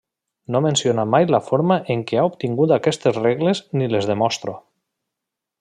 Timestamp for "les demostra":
3.93-4.61